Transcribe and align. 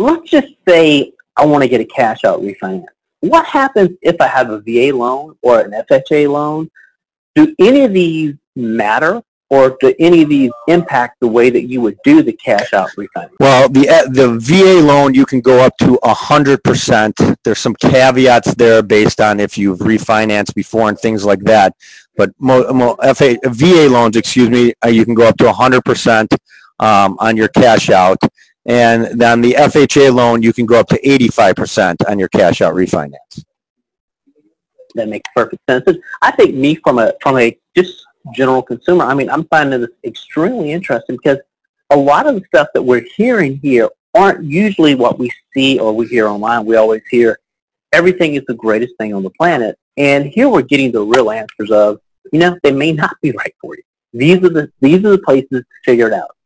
let's 0.00 0.30
just 0.30 0.48
say 0.66 1.12
I 1.36 1.44
want 1.44 1.62
to 1.62 1.68
get 1.68 1.80
a 1.80 1.84
cash 1.84 2.24
out 2.24 2.40
refinance. 2.40 2.86
What 3.20 3.44
happens 3.46 3.90
if 4.02 4.20
I 4.20 4.26
have 4.26 4.50
a 4.50 4.60
VA 4.60 4.96
loan 4.96 5.36
or 5.42 5.60
an 5.60 5.72
FHA 5.72 6.30
loan? 6.30 6.70
Do 7.34 7.54
any 7.58 7.84
of 7.84 7.92
these 7.92 8.34
matter 8.56 9.22
or 9.50 9.76
do 9.80 9.94
any 9.98 10.22
of 10.22 10.28
these 10.28 10.50
impact 10.68 11.20
the 11.20 11.26
way 11.26 11.50
that 11.50 11.64
you 11.64 11.80
would 11.82 11.98
do 12.02 12.22
the 12.22 12.32
cash 12.32 12.72
out 12.72 12.88
refinance? 12.96 13.32
Well, 13.38 13.68
the 13.68 13.88
uh, 13.88 14.08
the 14.08 14.38
VA 14.38 14.80
loan 14.84 15.12
you 15.12 15.26
can 15.26 15.40
go 15.40 15.60
up 15.60 15.76
to 15.78 15.98
hundred 16.04 16.64
percent. 16.64 17.14
There's 17.44 17.58
some 17.58 17.74
caveats 17.74 18.54
there 18.54 18.82
based 18.82 19.20
on 19.20 19.38
if 19.38 19.58
you've 19.58 19.80
refinanced 19.80 20.54
before 20.54 20.88
and 20.88 20.98
things 20.98 21.24
like 21.24 21.40
that. 21.40 21.76
But 22.16 22.30
mo, 22.38 22.72
mo, 22.72 22.96
FA, 23.14 23.38
VA 23.44 23.88
loans, 23.88 24.16
excuse 24.16 24.48
me, 24.48 24.72
uh, 24.84 24.88
you 24.88 25.04
can 25.04 25.14
go 25.14 25.28
up 25.28 25.36
to 25.38 25.52
hundred 25.52 25.84
percent 25.84 26.32
um, 26.80 27.16
on 27.20 27.36
your 27.36 27.48
cash 27.48 27.90
out, 27.90 28.18
and 28.66 29.20
then 29.20 29.40
the 29.40 29.52
FHA 29.52 30.14
loan 30.14 30.42
you 30.42 30.52
can 30.52 30.66
go 30.66 30.78
up 30.78 30.88
to 30.88 31.08
eighty-five 31.08 31.56
percent 31.56 31.98
on 32.08 32.18
your 32.18 32.28
cash 32.28 32.60
out 32.60 32.74
refinance. 32.74 33.44
That 34.94 35.08
makes 35.08 35.28
perfect 35.34 35.62
sense. 35.68 35.84
I 36.20 36.30
think 36.32 36.54
me 36.54 36.74
from 36.76 36.98
a 36.98 37.12
from 37.22 37.38
a 37.38 37.56
just 37.76 38.04
general 38.34 38.62
consumer, 38.62 39.04
I 39.04 39.14
mean, 39.14 39.30
I'm 39.30 39.44
finding 39.44 39.80
this 39.80 39.90
extremely 40.04 40.72
interesting 40.72 41.16
because 41.16 41.38
a 41.90 41.96
lot 41.96 42.26
of 42.26 42.34
the 42.34 42.42
stuff 42.46 42.68
that 42.74 42.82
we're 42.82 43.06
hearing 43.16 43.58
here 43.62 43.88
aren't 44.14 44.44
usually 44.44 44.94
what 44.94 45.18
we 45.18 45.30
see 45.54 45.78
or 45.78 45.92
we 45.92 46.06
hear 46.06 46.26
online. 46.26 46.64
We 46.64 46.76
always 46.76 47.02
hear 47.10 47.38
everything 47.92 48.34
is 48.34 48.44
the 48.46 48.54
greatest 48.54 48.94
thing 48.98 49.14
on 49.14 49.22
the 49.22 49.30
planet. 49.30 49.78
And 49.96 50.26
here 50.26 50.48
we're 50.48 50.62
getting 50.62 50.92
the 50.92 51.02
real 51.02 51.30
answers 51.30 51.70
of, 51.70 52.00
you 52.32 52.38
know, 52.38 52.58
they 52.62 52.72
may 52.72 52.92
not 52.92 53.16
be 53.22 53.32
right 53.32 53.54
for 53.60 53.76
you. 53.76 53.82
These 54.12 54.38
are 54.44 54.48
the 54.48 54.72
these 54.80 55.04
are 55.04 55.10
the 55.10 55.18
places 55.18 55.48
to 55.50 55.64
figure 55.84 56.08
it 56.08 56.12
out. 56.12 56.36